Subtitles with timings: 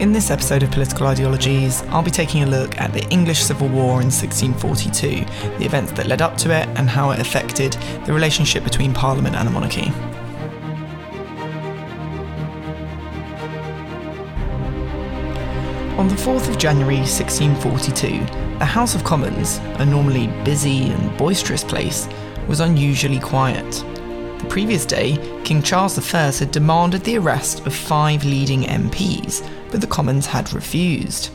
[0.00, 3.68] In this episode of Political Ideologies, I'll be taking a look at the English Civil
[3.68, 5.26] War in 1642,
[5.58, 7.74] the events that led up to it, and how it affected
[8.06, 9.92] the relationship between Parliament and the monarchy.
[15.98, 21.62] On the 4th of January 1642, the House of Commons, a normally busy and boisterous
[21.62, 22.08] place,
[22.48, 23.70] was unusually quiet.
[24.38, 29.80] The previous day, King Charles I had demanded the arrest of five leading MPs, but
[29.80, 31.30] the Commons had refused.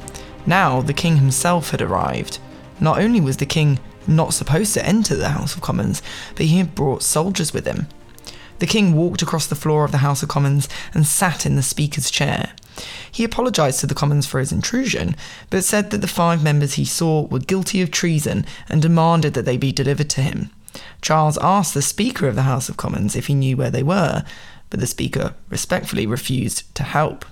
[0.46, 2.40] Now the King himself had arrived.
[2.80, 6.02] Not only was the King not supposed to enter the House of Commons,
[6.36, 7.88] but he had brought soldiers with him.
[8.60, 11.64] The King walked across the floor of the House of Commons and sat in the
[11.64, 12.54] Speaker's chair.
[13.12, 15.16] He apologised to the Commons for his intrusion,
[15.50, 19.46] but said that the five members he saw were guilty of treason and demanded that
[19.46, 20.52] they be delivered to him.
[21.02, 24.24] Charles asked the Speaker of the House of Commons if he knew where they were,
[24.70, 27.26] but the Speaker respectfully refused to help.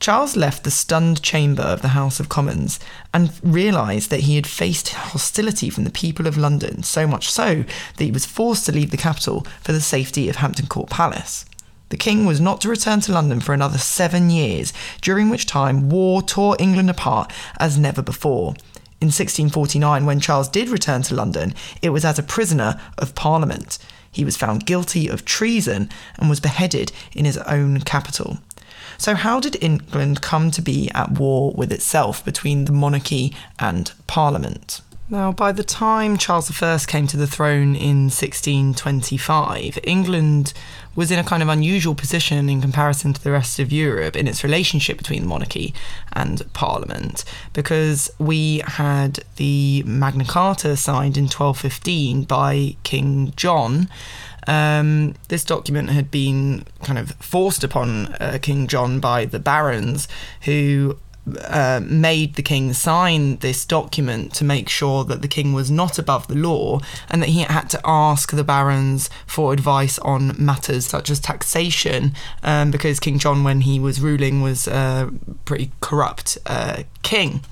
[0.00, 2.80] Charles left the stunned chamber of the House of Commons
[3.12, 7.64] and realised that he had faced hostility from the people of London, so much so
[7.96, 11.44] that he was forced to leave the capital for the safety of Hampton Court Palace.
[11.90, 15.90] The king was not to return to London for another seven years, during which time
[15.90, 18.54] war tore England apart as never before.
[19.02, 23.78] In 1649, when Charles did return to London, it was as a prisoner of Parliament.
[24.10, 28.38] He was found guilty of treason and was beheaded in his own capital.
[29.00, 33.90] So, how did England come to be at war with itself between the monarchy and
[34.06, 34.82] Parliament?
[35.10, 40.52] Now, by the time Charles I came to the throne in 1625, England
[40.94, 44.28] was in a kind of unusual position in comparison to the rest of Europe in
[44.28, 45.74] its relationship between the monarchy
[46.12, 53.88] and Parliament, because we had the Magna Carta signed in 1215 by King John.
[54.46, 60.06] Um, this document had been kind of forced upon uh, King John by the barons,
[60.42, 60.98] who
[61.44, 65.98] uh, made the king sign this document to make sure that the king was not
[65.98, 70.86] above the law and that he had to ask the barons for advice on matters
[70.86, 75.10] such as taxation um, because King John, when he was ruling, was a
[75.44, 77.42] pretty corrupt uh, king.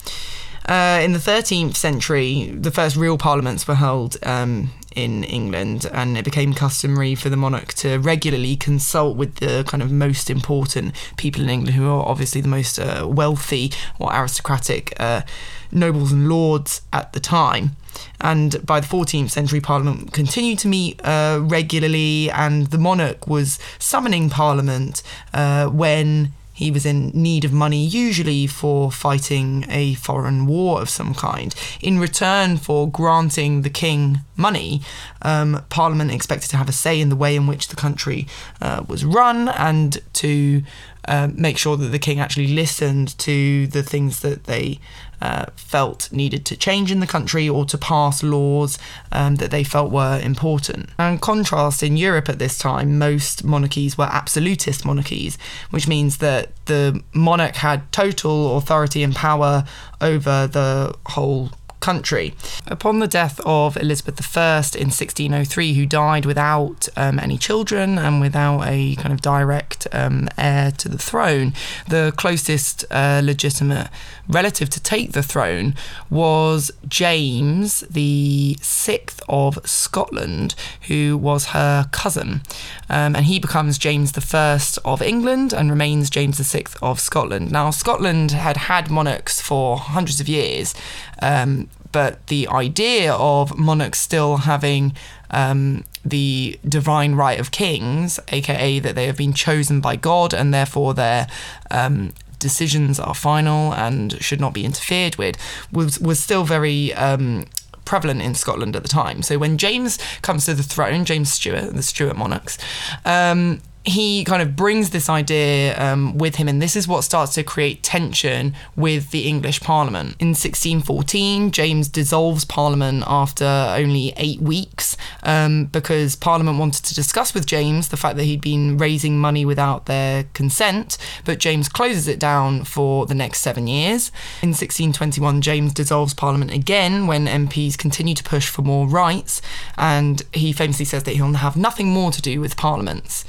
[0.66, 6.18] Uh, in the 13th century, the first real parliaments were held um, in England, and
[6.18, 10.92] it became customary for the monarch to regularly consult with the kind of most important
[11.16, 13.70] people in England, who are obviously the most uh, wealthy
[14.00, 15.22] or aristocratic uh,
[15.70, 17.76] nobles and lords at the time.
[18.20, 23.60] And by the 14th century, Parliament continued to meet uh, regularly, and the monarch was
[23.78, 30.44] summoning Parliament uh, when he was in need of money, usually for fighting a foreign
[30.44, 31.54] war of some kind.
[31.80, 34.82] In return for granting the king money,
[35.22, 38.26] um, Parliament expected to have a say in the way in which the country
[38.60, 40.64] uh, was run and to
[41.06, 44.80] uh, make sure that the king actually listened to the things that they
[45.20, 48.78] uh, felt needed to change in the country or to pass laws
[49.12, 50.90] um, that they felt were important.
[50.98, 55.38] And contrast, in Europe at this time, most monarchies were absolutist monarchies,
[55.70, 59.64] which means that the monarch had total authority and power
[60.00, 61.50] over the whole
[61.88, 62.34] country.
[62.66, 68.20] Upon the death of Elizabeth I in 1603, who died without um, any children and
[68.20, 71.54] without a kind of direct um, heir to the throne,
[71.88, 73.88] the closest uh, legitimate
[74.28, 75.74] relative to take the throne
[76.10, 80.54] was James the Sixth of Scotland,
[80.88, 82.42] who was her cousin,
[82.90, 87.50] um, and he becomes James First of England and remains James Sixth of Scotland.
[87.50, 90.74] Now, Scotland had had monarchs for hundreds of years,
[91.22, 94.94] um, but the idea of monarchs still having
[95.30, 100.52] um, the divine right of kings, aka that they have been chosen by God and
[100.52, 101.26] therefore their
[101.70, 105.36] um, decisions are final and should not be interfered with,
[105.72, 107.44] was was still very um,
[107.84, 109.22] prevalent in Scotland at the time.
[109.22, 112.58] So when James comes to the throne, James Stuart, the Stuart monarchs,
[113.04, 117.34] um, he kind of brings this idea um, with him, and this is what starts
[117.34, 120.16] to create tension with the English Parliament.
[120.20, 127.34] In 1614, James dissolves Parliament after only eight weeks um, because Parliament wanted to discuss
[127.34, 132.06] with James the fact that he'd been raising money without their consent, but James closes
[132.06, 134.12] it down for the next seven years.
[134.42, 139.40] In 1621, James dissolves Parliament again when MPs continue to push for more rights,
[139.76, 143.24] and he famously says that he'll have nothing more to do with parliaments.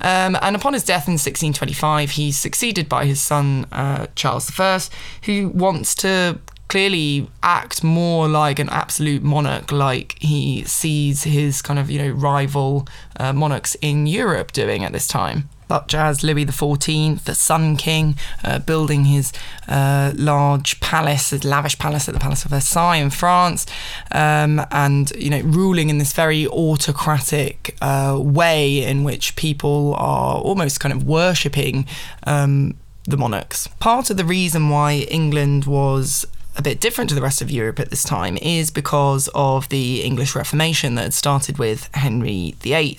[0.00, 4.80] Um, and upon his death in 1625, he's succeeded by his son uh, Charles I,
[5.24, 6.38] who wants to
[6.68, 12.10] clearly act more like an absolute monarch, like he sees his kind of you know
[12.10, 12.86] rival
[13.18, 15.48] uh, monarchs in Europe doing at this time.
[15.70, 19.32] Such as Louis XIV, the Sun King, uh, building his
[19.68, 23.66] uh, large palace, his lavish palace at the Palace of Versailles in France,
[24.10, 30.38] um, and you know ruling in this very autocratic uh, way in which people are
[30.38, 31.86] almost kind of worshipping
[32.24, 32.74] um,
[33.04, 33.68] the monarchs.
[33.78, 36.26] Part of the reason why England was
[36.60, 40.02] a bit different to the rest of Europe at this time is because of the
[40.02, 42.98] English Reformation that had started with Henry VIII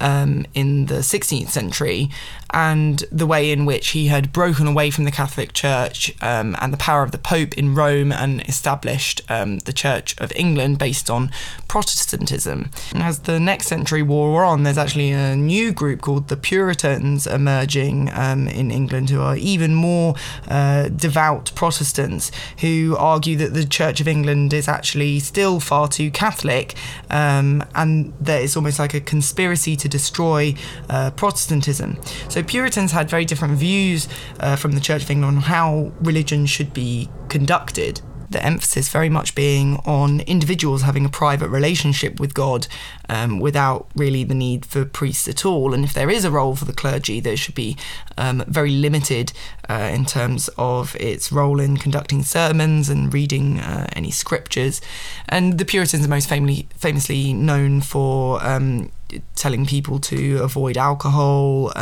[0.00, 2.08] um, in the 16th century
[2.54, 6.72] and the way in which he had broken away from the Catholic Church um, and
[6.72, 11.10] the power of the Pope in Rome and established um, the Church of England based
[11.10, 11.30] on
[11.66, 12.70] Protestantism.
[12.92, 17.26] And as the next century wore on, there's actually a new group called the Puritans
[17.26, 20.14] emerging um, in England who are even more
[20.48, 22.30] uh, devout Protestants
[22.60, 26.74] who argue that the Church of England is actually still far too Catholic
[27.10, 30.54] um, and that it's almost like a conspiracy to destroy
[30.88, 31.98] uh, Protestantism.
[32.28, 34.08] So Puritans had very different views
[34.40, 38.00] uh, from the Church of England on how religion should be conducted
[38.34, 42.66] the emphasis very much being on individuals having a private relationship with God
[43.08, 45.72] um, without really the need for priests at all.
[45.72, 47.76] And if there is a role for the clergy, there should be
[48.18, 49.32] um, very limited
[49.70, 54.80] uh, in terms of its role in conducting sermons and reading uh, any scriptures.
[55.28, 58.90] And the Puritans are most famously, famously known for um,
[59.36, 61.72] telling people to avoid alcohol.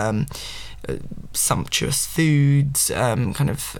[0.88, 0.96] Uh,
[1.34, 3.78] sumptuous foods, um, kind of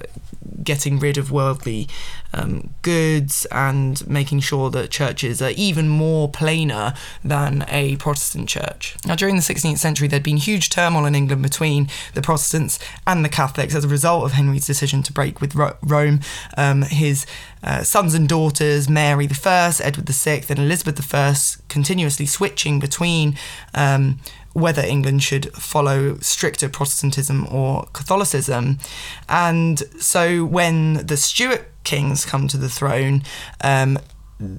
[0.62, 1.88] getting rid of worldly
[2.32, 6.94] um, goods, and making sure that churches are even more plainer
[7.24, 8.96] than a Protestant church.
[9.04, 13.24] Now, during the 16th century, there'd been huge turmoil in England between the Protestants and
[13.24, 16.20] the Catholics as a result of Henry's decision to break with Ro- Rome.
[16.56, 17.26] Um, his
[17.62, 21.34] uh, sons and daughters, Mary I, Edward VI, and Elizabeth I,
[21.68, 23.36] continuously switching between.
[23.74, 24.20] Um,
[24.54, 28.78] whether England should follow stricter Protestantism or Catholicism.
[29.28, 33.22] And so when the Stuart kings come to the throne,
[33.62, 33.98] um,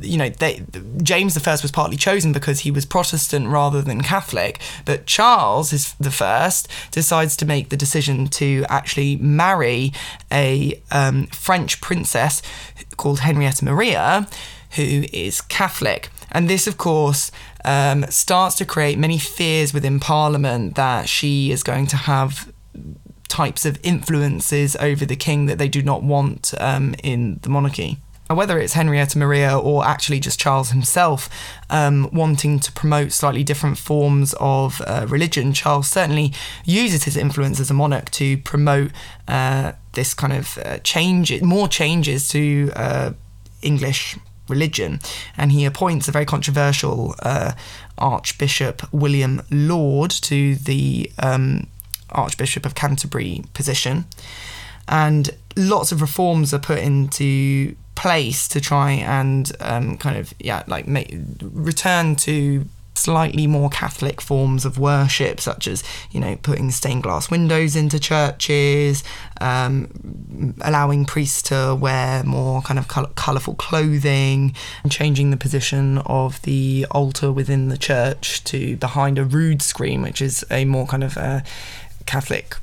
[0.01, 0.63] you know, they,
[1.01, 5.93] James I was partly chosen because he was Protestant rather than Catholic, but Charles is
[5.95, 9.91] the first decides to make the decision to actually marry
[10.31, 12.41] a um, French princess
[12.97, 14.27] called Henrietta Maria,
[14.75, 16.09] who is Catholic.
[16.31, 17.31] And this, of course,
[17.63, 22.51] um, starts to create many fears within Parliament that she is going to have
[23.27, 27.97] types of influences over the king that they do not want um, in the monarchy.
[28.29, 31.29] Whether it's Henrietta Maria or actually just Charles himself
[31.69, 36.33] um, wanting to promote slightly different forms of uh, religion, Charles certainly
[36.63, 38.91] uses his influence as a monarch to promote
[39.27, 43.11] uh, this kind of uh, change, more changes to uh,
[43.61, 44.17] English
[44.47, 44.99] religion,
[45.37, 47.53] and he appoints a very controversial uh,
[47.97, 51.67] Archbishop William Laud to the um,
[52.09, 54.05] Archbishop of Canterbury position,
[54.87, 60.63] and lots of reforms are put into place to try and um, kind of yeah
[60.67, 62.65] like make, return to
[63.03, 67.99] slightly more Catholic forms of worship, such as you know putting stained glass windows into
[67.99, 69.03] churches,
[69.41, 75.97] um, allowing priests to wear more kind of col- colourful clothing, and changing the position
[76.05, 80.87] of the altar within the church to behind a rood screen, which is a more
[80.87, 81.41] kind of uh,
[82.05, 82.55] Catholic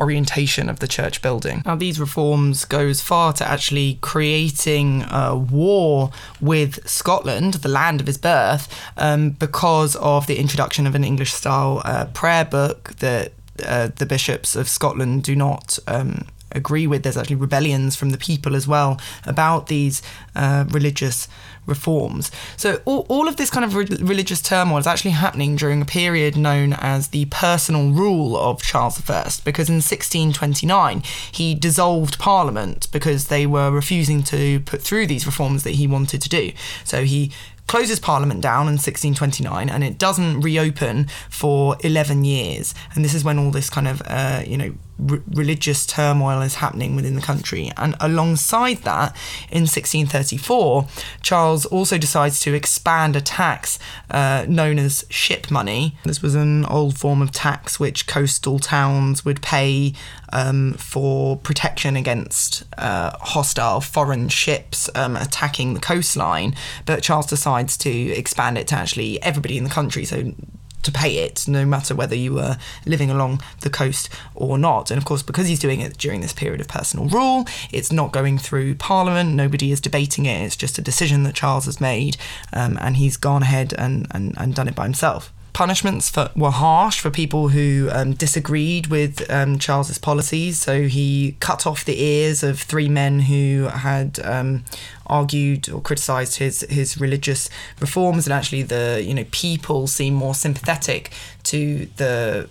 [0.00, 1.62] orientation of the church building.
[1.64, 6.10] Now, these reforms go as far to actually creating a war
[6.40, 11.32] with Scotland, the land of his birth, um, because of the introduction of an English
[11.32, 13.32] style uh, prayer book that
[13.64, 17.02] uh, the bishops of Scotland do not um, agree with.
[17.02, 20.02] There's actually rebellions from the people as well about these
[20.34, 21.28] uh, religious
[21.66, 22.30] reforms.
[22.56, 25.84] So all, all of this kind of re- religious turmoil is actually happening during a
[25.84, 31.02] period known as the personal rule of Charles I, because in 1629
[31.32, 36.20] he dissolved Parliament because they were refusing to put through these reforms that he wanted
[36.22, 36.52] to do.
[36.84, 37.32] So he
[37.66, 42.74] closes Parliament down in 1629 and it doesn't reopen for 11 years.
[42.94, 44.74] And this is when all this kind of, uh, you know,
[45.10, 47.70] r- religious turmoil is happening within the country.
[47.76, 49.16] And alongside that,
[49.50, 50.86] in 1634,
[51.22, 53.78] Charles also decides to expand a tax
[54.10, 55.96] uh, known as ship money.
[56.04, 59.94] This was an old form of tax which coastal towns would pay
[60.32, 66.54] um, for protection against uh, hostile foreign ships um, attacking the coastline.
[66.86, 70.04] But Charles decides to expand it to actually everybody in the country.
[70.04, 70.32] So
[70.82, 72.56] to pay it, no matter whether you were
[72.86, 74.90] living along the coast or not.
[74.90, 78.12] And of course, because he's doing it during this period of personal rule, it's not
[78.12, 82.16] going through Parliament, nobody is debating it, it's just a decision that Charles has made,
[82.52, 86.50] um, and he's gone ahead and, and, and done it by himself punishments for, were
[86.50, 90.58] harsh for people who um, disagreed with um, Charles's policies.
[90.58, 94.64] So he cut off the ears of three men who had um,
[95.06, 100.34] argued or criticised his his religious reforms, and actually the you know people seem more
[100.34, 101.10] sympathetic
[101.42, 102.48] to the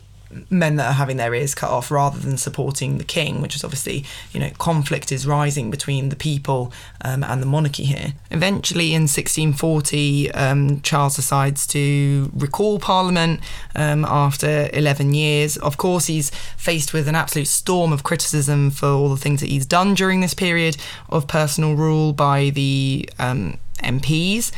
[0.49, 3.63] men that are having their ears cut off rather than supporting the king, which is
[3.63, 6.71] obviously, you know, conflict is rising between the people
[7.01, 8.13] um, and the monarchy here.
[8.31, 13.39] Eventually, in 1640, um, Charles decides to recall Parliament
[13.75, 15.57] um, after 11 years.
[15.57, 19.49] Of course, he's faced with an absolute storm of criticism for all the things that
[19.49, 20.77] he's done during this period
[21.09, 24.51] of personal rule by the um, MPs.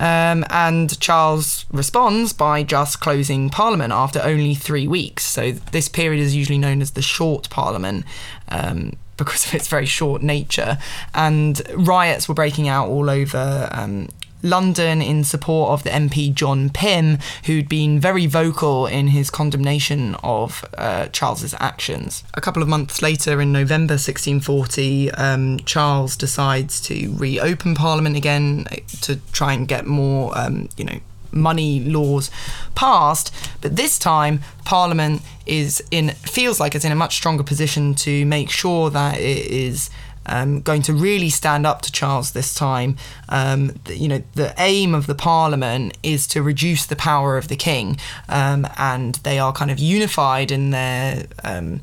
[0.00, 5.24] Um, and Charles responds by just closing Parliament after only three weeks.
[5.24, 8.04] So this period is usually known as the Short Parliament.
[8.48, 10.78] Um, because of its very short nature,
[11.12, 14.08] and riots were breaking out all over um,
[14.42, 20.14] London in support of the MP John Pym, who'd been very vocal in his condemnation
[20.22, 22.24] of uh, Charles's actions.
[22.34, 28.66] A couple of months later, in November 1640, um, Charles decides to reopen Parliament again
[28.70, 32.30] uh, to try and get more, um, you know, money laws
[32.74, 33.30] passed
[33.60, 38.24] but this time parliament is in feels like it's in a much stronger position to
[38.24, 39.90] make sure that it is
[40.28, 42.96] um, going to really stand up to Charles this time.
[43.28, 47.56] Um, you know, the aim of the Parliament is to reduce the power of the
[47.56, 51.80] King, um, and they are kind of unified in their um,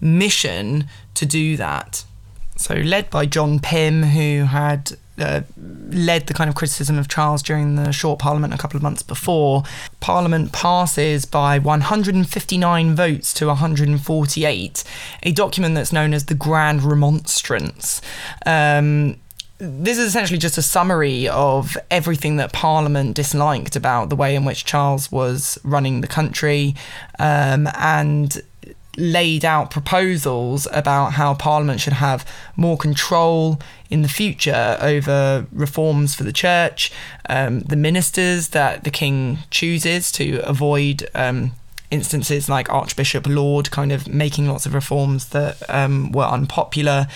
[0.00, 2.04] mission to do that.
[2.56, 5.42] So, led by John Pym, who had uh,
[5.90, 9.02] led the kind of criticism of Charles during the short parliament a couple of months
[9.02, 9.62] before.
[10.00, 14.84] Parliament passes by 159 votes to 148,
[15.22, 18.00] a document that's known as the Grand Remonstrance.
[18.44, 19.16] Um,
[19.58, 24.44] this is essentially just a summary of everything that Parliament disliked about the way in
[24.44, 26.74] which Charles was running the country,
[27.18, 28.42] um, and
[28.96, 33.60] laid out proposals about how Parliament should have more control
[33.90, 36.92] in the future over reforms for the church,
[37.28, 41.08] um, the ministers that the king chooses to avoid.
[41.14, 41.52] Um,
[41.90, 47.06] instances like Archbishop Laud kind of making lots of reforms that um, were unpopular,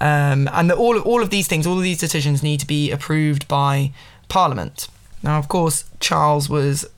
[0.00, 2.66] um, and that all of, all of these things, all of these decisions need to
[2.66, 3.92] be approved by
[4.28, 4.88] Parliament.
[5.22, 6.88] Now, of course, Charles was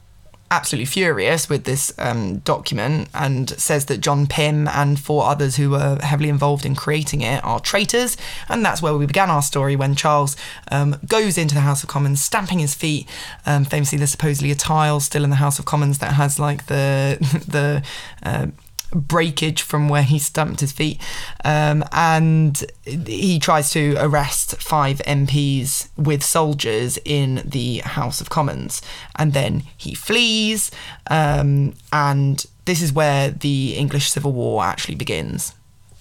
[0.54, 5.70] absolutely furious with this um, document and says that John Pym and four others who
[5.70, 8.16] were heavily involved in creating it are traitors.
[8.48, 10.36] And that's where we began our story when Charles
[10.70, 13.08] um, goes into the House of Commons, stamping his feet.
[13.44, 16.66] Um, famously, there's supposedly a tile still in the House of Commons that has like
[16.66, 17.18] the
[17.48, 17.82] the
[18.22, 18.46] uh,
[18.94, 21.00] breakage from where he stumped his feet.
[21.44, 28.80] Um, and he tries to arrest five MPs with soldiers in the House of Commons.
[29.16, 30.70] And then he flees.
[31.10, 35.52] Um, and this is where the English Civil War actually begins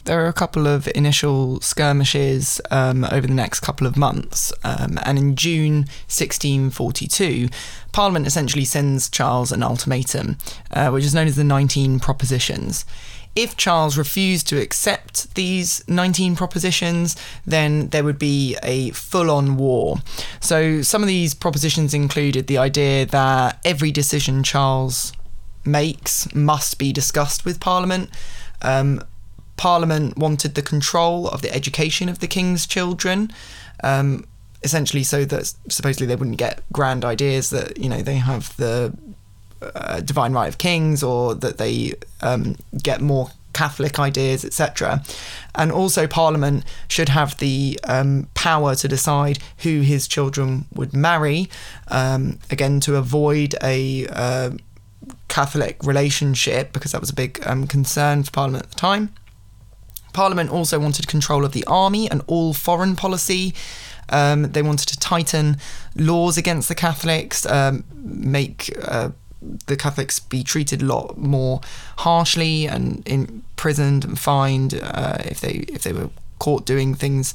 [0.05, 4.99] there are a couple of initial skirmishes um, over the next couple of months, um,
[5.03, 5.75] and in June
[6.07, 7.49] 1642,
[7.91, 10.37] Parliament essentially sends Charles an ultimatum,
[10.71, 12.85] uh, which is known as the 19 Propositions.
[13.35, 17.15] If Charles refused to accept these 19 propositions,
[17.47, 19.97] then there would be a full on war.
[20.39, 25.13] So, some of these propositions included the idea that every decision Charles
[25.65, 28.11] makes must be discussed with Parliament.
[28.61, 29.01] Um,
[29.57, 33.31] Parliament wanted the control of the education of the king's children,
[33.83, 34.25] um,
[34.63, 38.93] essentially, so that supposedly they wouldn't get grand ideas that you know they have the
[39.61, 45.03] uh, divine right of kings or that they um, get more Catholic ideas, etc.
[45.55, 51.49] And also, Parliament should have the um, power to decide who his children would marry,
[51.87, 54.51] um, again, to avoid a uh,
[55.27, 59.13] Catholic relationship, because that was a big um, concern for Parliament at the time.
[60.13, 63.53] Parliament also wanted control of the army and all foreign policy.
[64.09, 65.57] Um, they wanted to tighten
[65.95, 69.09] laws against the Catholics, um, make uh,
[69.67, 71.61] the Catholics be treated a lot more
[71.97, 77.33] harshly and imprisoned and fined uh, if they if they were caught doing things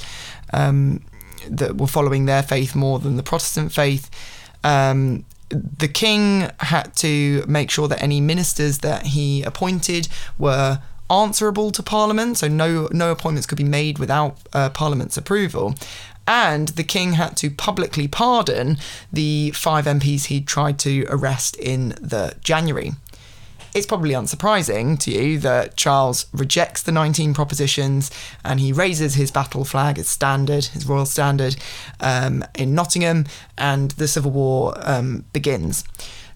[0.52, 1.02] um,
[1.49, 4.11] that were following their faith more than the Protestant faith.
[4.64, 10.08] Um, the king had to make sure that any ministers that he appointed
[10.38, 10.80] were
[11.11, 15.75] answerable to Parliament, so no no appointments could be made without uh, Parliament's approval.
[16.27, 18.77] And the king had to publicly pardon
[19.11, 22.93] the five MPs he'd tried to arrest in the January.
[23.75, 28.11] It's probably unsurprising to you that Charles rejects the 19 propositions
[28.45, 31.57] and he raises his battle flag, his standard, his royal standard,
[32.00, 35.85] um, in Nottingham, and the Civil War um, begins.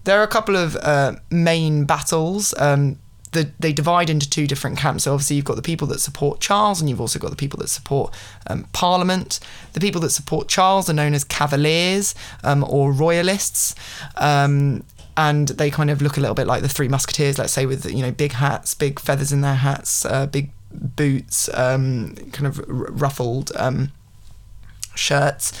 [0.05, 2.53] There are a couple of uh, main battles.
[2.57, 2.99] Um,
[3.33, 5.03] the, they divide into two different camps.
[5.03, 7.59] So obviously you've got the people that support Charles, and you've also got the people
[7.59, 8.15] that support
[8.47, 9.39] um, Parliament.
[9.73, 13.75] The people that support Charles are known as Cavaliers um, or Royalists.
[14.15, 14.83] Um,
[15.15, 17.85] and they kind of look a little bit like the Three Musketeers, let's say, with
[17.85, 22.59] you know big hats, big feathers in their hats, uh, big boots, um, kind of
[22.59, 23.91] r- ruffled um,
[24.95, 25.51] shirts.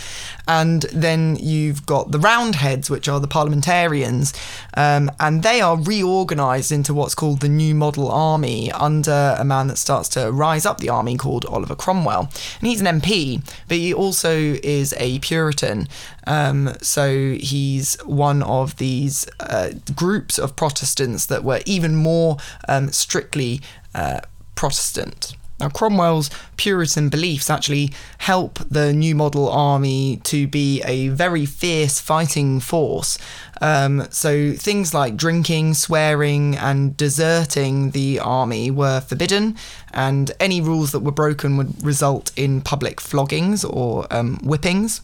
[0.47, 4.33] And then you've got the Roundheads, which are the parliamentarians,
[4.73, 9.67] um, and they are reorganised into what's called the New Model Army under a man
[9.67, 12.29] that starts to rise up the army called Oliver Cromwell.
[12.59, 15.87] And he's an MP, but he also is a Puritan.
[16.27, 22.37] Um, so he's one of these uh, groups of Protestants that were even more
[22.67, 23.61] um, strictly
[23.95, 24.21] uh,
[24.55, 25.35] Protestant.
[25.59, 31.99] Now, Cromwell's Puritan beliefs actually help the New Model Army to be a very fierce
[31.99, 33.17] fighting force.
[33.61, 39.55] Um, so, things like drinking, swearing, and deserting the army were forbidden,
[39.93, 45.01] and any rules that were broken would result in public floggings or um, whippings.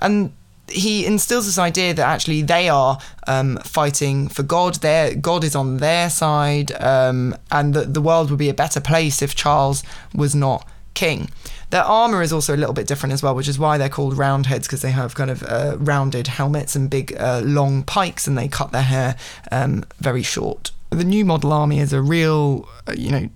[0.00, 0.32] And
[0.68, 4.76] he instills this idea that actually they are um, fighting for God.
[4.76, 8.80] Their God is on their side, um, and that the world would be a better
[8.80, 9.82] place if Charles
[10.14, 11.28] was not king.
[11.70, 14.16] Their armor is also a little bit different as well, which is why they're called
[14.16, 18.38] roundheads because they have kind of uh, rounded helmets and big uh, long pikes, and
[18.38, 19.16] they cut their hair
[19.50, 20.70] um, very short.
[20.90, 23.28] The new model army is a real, uh, you know,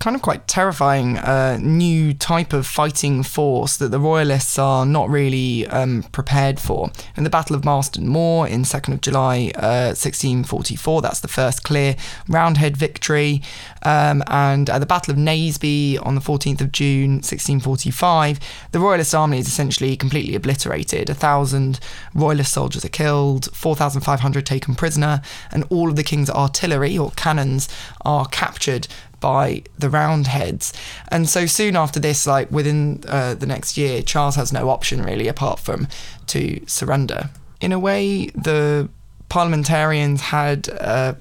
[0.00, 5.10] kind of quite terrifying uh, new type of fighting force that the Royalists are not
[5.10, 6.90] really um, prepared for.
[7.18, 11.64] In the Battle of Marston Moor in 2nd of July uh, 1644, that's the first
[11.64, 11.96] clear
[12.28, 13.42] Roundhead victory.
[13.82, 18.40] Um, and at the Battle of Naseby on the 14th of June 1645,
[18.72, 21.10] the Royalist army is essentially completely obliterated.
[21.10, 21.78] A thousand
[22.14, 25.20] Royalist soldiers are killed, 4,500 taken prisoner,
[25.52, 27.68] and all of the king's artillery or cannons
[28.06, 28.88] are captured
[29.20, 30.72] by the Roundheads.
[31.08, 35.02] And so soon after this, like within uh, the next year, Charles has no option
[35.02, 35.88] really apart from
[36.28, 37.30] to surrender.
[37.60, 38.88] In a way, the
[39.28, 41.14] parliamentarians had, uh,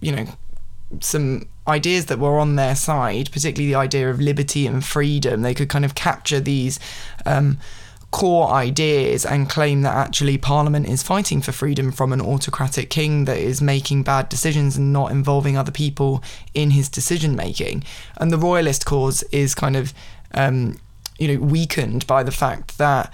[0.00, 0.26] you know,
[1.00, 5.42] some ideas that were on their side, particularly the idea of liberty and freedom.
[5.42, 6.78] They could kind of capture these.
[7.24, 7.58] Um,
[8.16, 13.26] core ideas and claim that actually Parliament is fighting for freedom from an autocratic king
[13.26, 16.24] that is making bad decisions and not involving other people
[16.54, 17.84] in his decision making.
[18.16, 19.92] And the royalist cause is kind of,
[20.32, 20.78] um,
[21.18, 23.12] you know, weakened by the fact that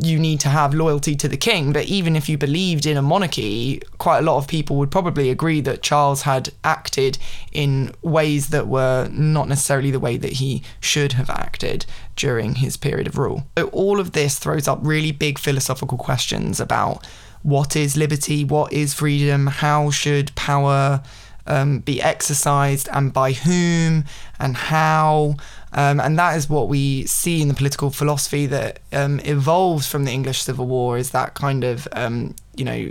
[0.00, 1.72] you need to have loyalty to the king.
[1.72, 5.30] But even if you believed in a monarchy, quite a lot of people would probably
[5.30, 7.18] agree that Charles had acted
[7.52, 12.76] in ways that were not necessarily the way that he should have acted during his
[12.76, 13.44] period of rule.
[13.56, 17.06] So, all of this throws up really big philosophical questions about
[17.42, 21.02] what is liberty, what is freedom, how should power
[21.48, 24.04] um, be exercised, and by whom,
[24.38, 25.36] and how.
[25.72, 30.04] Um, and that is what we see in the political philosophy that um, evolves from
[30.04, 32.90] the English Civil War is that kind of, um, you know,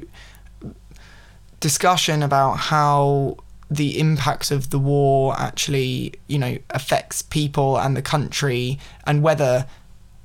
[1.59, 3.37] discussion about how
[3.69, 9.65] the impact of the war actually, you know, affects people and the country and whether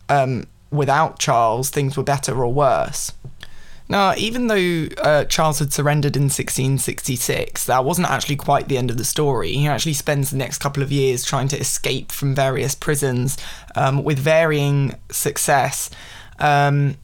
[0.09, 3.13] um, without Charles things were better or worse.
[3.93, 8.91] Now, even though uh, Charles had surrendered in 1666, that wasn't actually quite the end
[8.91, 9.53] of the story.
[9.53, 13.37] He actually spends the next couple of years trying to escape from various prisons
[13.77, 15.91] um, with varying success.
[16.39, 16.97] Um,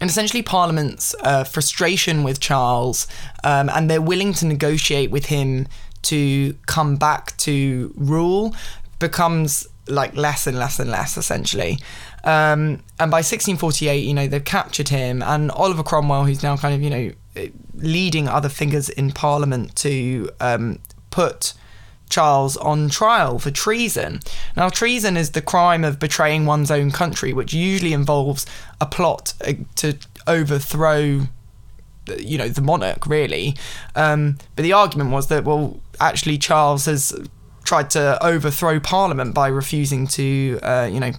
[0.00, 3.06] and essentially, Parliament's uh, frustration with Charles,
[3.44, 5.68] um, and they're willing to negotiate with him
[6.04, 8.56] to come back to rule,
[8.98, 11.78] becomes like less and less and less, essentially.
[12.26, 16.74] Um, and by 1648, you know, they've captured him, and Oliver Cromwell, who's now kind
[16.74, 21.54] of, you know, leading other figures in Parliament to um, put
[22.10, 24.20] Charles on trial for treason.
[24.56, 28.44] Now, treason is the crime of betraying one's own country, which usually involves
[28.80, 31.22] a plot uh, to overthrow
[32.18, 33.56] you know the monarch really
[33.96, 37.12] um, but the argument was that well actually charles has
[37.64, 41.10] tried to overthrow parliament by refusing to uh, you know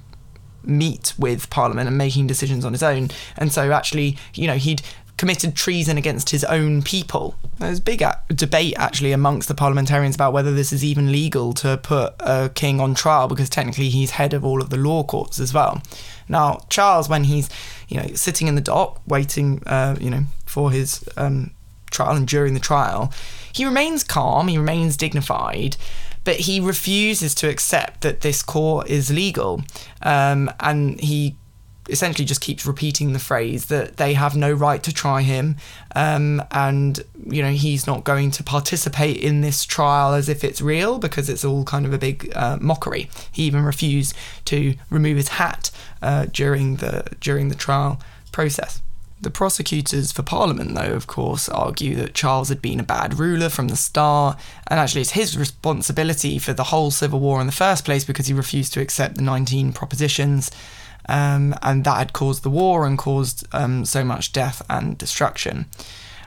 [0.64, 3.10] meet with Parliament and making decisions on his own.
[3.38, 4.82] And so, actually, you know, he'd
[5.18, 7.36] committed treason against his own people.
[7.58, 11.78] There's big a- debate actually amongst the parliamentarians about whether this is even legal to
[11.78, 15.40] put a king on trial because technically he's head of all of the law courts
[15.40, 15.82] as well.
[16.30, 17.50] Now, Charles, when he's
[17.88, 21.52] you know sitting in the dock waiting, uh, you know, for his um,
[21.90, 23.12] trial and during the trial,
[23.52, 25.78] he remains calm, he remains dignified,
[26.28, 29.64] but he refuses to accept that this court is legal,
[30.02, 31.38] um, and he
[31.90, 35.56] essentially just keeps repeating the phrase that they have no right to try him,
[35.96, 40.60] um, and you know he's not going to participate in this trial as if it's
[40.60, 43.10] real because it's all kind of a big uh, mockery.
[43.32, 44.14] He even refused
[44.52, 48.02] to remove his hat uh, during the during the trial
[48.34, 48.82] process.
[49.20, 53.50] The prosecutors for Parliament, though, of course, argue that Charles had been a bad ruler
[53.50, 57.54] from the start, and actually it's his responsibility for the whole civil war in the
[57.54, 60.52] first place because he refused to accept the 19 propositions,
[61.10, 65.66] um, and that had caused the war and caused um, so much death and destruction.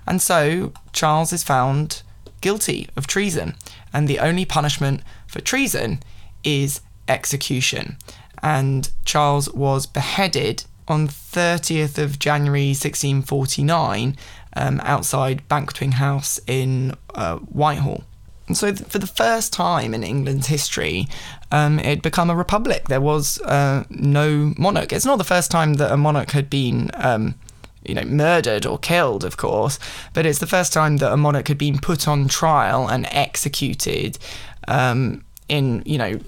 [0.04, 2.02] And so Charles is found
[2.40, 3.54] guilty of treason,
[3.92, 6.00] and the only punishment for treason
[6.42, 7.98] is execution.
[8.42, 14.16] And Charles was beheaded on 30th of January 1649
[14.54, 18.04] um, outside Banqueting House in uh, Whitehall.
[18.48, 21.06] And so, th- for the first time in England's history,
[21.52, 22.88] um, it had become a republic.
[22.88, 24.92] There was uh, no monarch.
[24.92, 27.36] It's not the first time that a monarch had been, um,
[27.84, 29.78] you know, murdered or killed, of course,
[30.14, 34.18] but it's the first time that a monarch had been put on trial and executed
[34.66, 36.18] um, in, you know,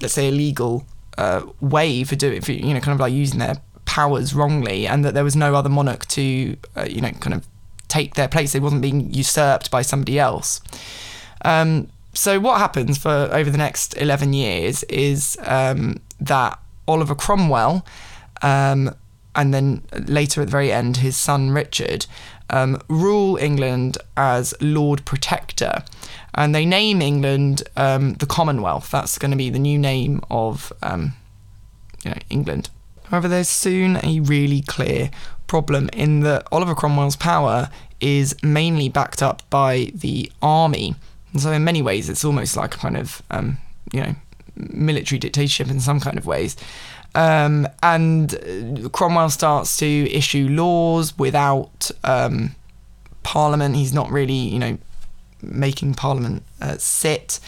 [0.00, 0.86] let's say a legal
[1.18, 5.04] uh, way for doing, for, you know, kind of like using their powers wrongly, and
[5.04, 7.46] that there was no other monarch to, uh, you know, kind of
[7.88, 8.54] take their place.
[8.54, 10.60] It wasn't being usurped by somebody else.
[11.44, 17.84] Um, so what happens for over the next 11 years is um, that Oliver Cromwell,
[18.42, 18.94] um,
[19.34, 22.06] and then later at the very end, his son Richard,
[22.50, 25.82] um, rule England as Lord Protector.
[26.34, 28.90] And they name England um, the Commonwealth.
[28.90, 31.14] That's going to be the new name of um,
[32.04, 32.70] you know, England.
[33.04, 35.10] However, there's soon a really clear
[35.46, 40.94] problem in that Oliver Cromwell's power is mainly backed up by the army.
[41.32, 43.58] And so, in many ways, it's almost like a kind of, um,
[43.92, 44.14] you know,
[44.56, 46.56] military dictatorship in some kind of ways.
[47.14, 52.56] Um, and Cromwell starts to issue laws without um,
[53.22, 53.76] Parliament.
[53.76, 54.78] He's not really, you know,
[55.42, 57.38] making Parliament uh, sit.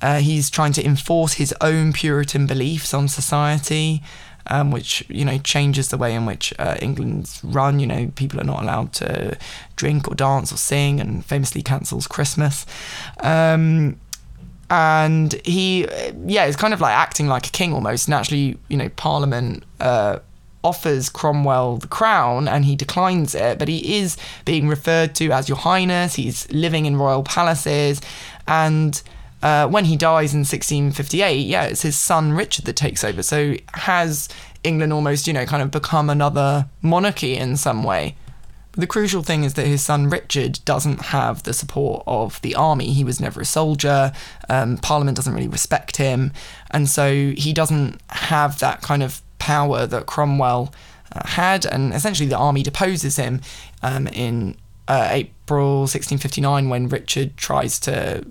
[0.00, 4.02] Uh, he's trying to enforce his own Puritan beliefs on society
[4.48, 7.80] um, which you know changes the way in which uh, England's run.
[7.80, 9.38] You know, people are not allowed to
[9.76, 12.66] drink or dance or sing, and famously cancels Christmas.
[13.20, 13.98] Um,
[14.70, 15.86] and he,
[16.26, 18.06] yeah, is kind of like acting like a king almost.
[18.06, 19.64] And actually, you know, Parliament.
[19.80, 20.18] Uh,
[20.64, 25.48] offers Cromwell the crown and he declines it, but he is being referred to as
[25.48, 26.16] Your Highness.
[26.16, 28.00] He's living in royal palaces,
[28.48, 29.00] and
[29.42, 33.22] uh, when he dies in 1658, yeah, it's his son Richard that takes over.
[33.22, 34.28] So has
[34.64, 38.16] England almost, you know, kind of become another monarchy in some way?
[38.78, 42.92] the crucial thing is that his son Richard doesn't have the support of the army.
[42.92, 44.12] He was never a soldier.
[44.48, 46.32] Um, Parliament doesn't really respect him.
[46.70, 50.72] And so he doesn't have that kind of power that Cromwell
[51.10, 51.66] uh, had.
[51.66, 53.40] And essentially, the army deposes him
[53.82, 58.24] um, in uh, April 1659 when Richard tries to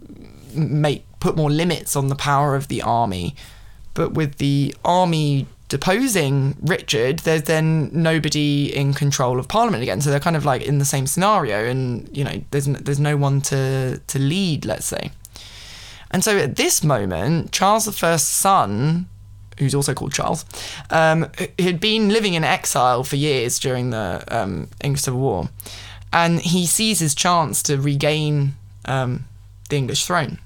[0.54, 3.36] make put more limits on the power of the army.
[3.94, 10.02] But with the army deposing Richard, there's then nobody in control of Parliament again.
[10.02, 13.18] So they're kind of like in the same scenario, and you know, there's there's no
[13.18, 15.12] one to to lead, let's say.
[16.12, 19.08] And so at this moment, Charles I's son,
[19.60, 20.46] who's also called Charles,
[20.90, 21.30] um,
[21.60, 25.50] had been living in exile for years during the um, English Civil War,
[26.14, 28.54] and he sees his chance to regain
[28.86, 29.26] um,
[29.70, 30.40] the English throne.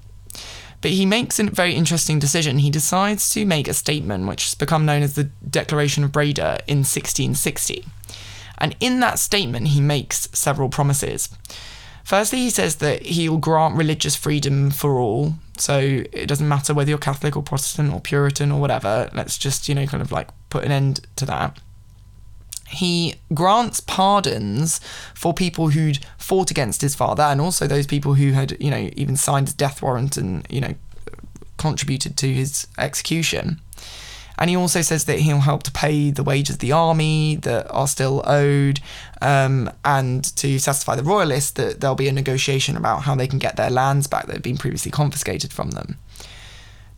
[0.80, 2.58] But he makes a very interesting decision.
[2.58, 6.58] He decides to make a statement which has become known as the Declaration of Breda
[6.66, 7.84] in 1660.
[8.58, 11.28] And in that statement, he makes several promises.
[12.04, 15.34] Firstly, he says that he'll grant religious freedom for all.
[15.56, 19.08] So it doesn't matter whether you're Catholic or Protestant or Puritan or whatever.
[19.14, 21.60] Let's just, you know, kind of like put an end to that
[22.72, 24.80] he grants pardons
[25.14, 28.90] for people who'd fought against his father and also those people who had, you know,
[28.96, 30.74] even signed his death warrant and, you know,
[31.58, 33.60] contributed to his execution.
[34.38, 37.70] And he also says that he'll help to pay the wages of the army that
[37.70, 38.80] are still owed,
[39.20, 43.38] um, and to satisfy the royalists that there'll be a negotiation about how they can
[43.38, 45.98] get their lands back that had been previously confiscated from them.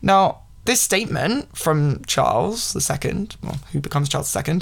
[0.01, 4.61] Now, this statement from Charles II, well, who becomes Charles II,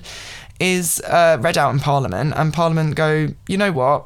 [0.63, 4.05] is uh, read out in Parliament, and Parliament go, you know what?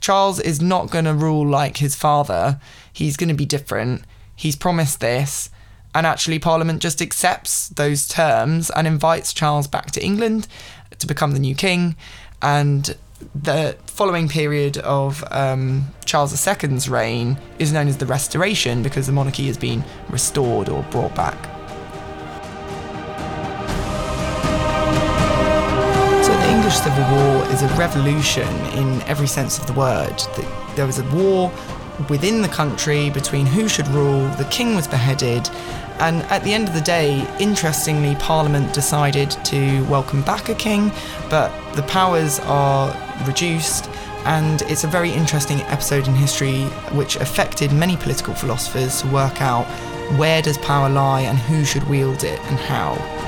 [0.00, 2.60] Charles is not going to rule like his father.
[2.92, 4.04] He's going to be different.
[4.36, 5.50] He's promised this.
[5.94, 10.46] And actually, Parliament just accepts those terms and invites Charles back to England
[10.96, 11.96] to become the new king.
[12.40, 12.96] And
[13.34, 19.12] the following period of um, Charles II's reign is known as the Restoration because the
[19.12, 21.57] monarchy has been restored or brought back.
[26.98, 30.20] Civil War is a revolution in every sense of the word.
[30.74, 31.52] There was a war
[32.08, 35.48] within the country between who should rule, the king was beheaded,
[36.00, 40.90] and at the end of the day, interestingly, Parliament decided to welcome back a king,
[41.30, 42.92] but the powers are
[43.28, 43.88] reduced.
[44.24, 46.64] And it's a very interesting episode in history
[46.98, 49.66] which affected many political philosophers to work out
[50.18, 53.27] where does power lie and who should wield it and how.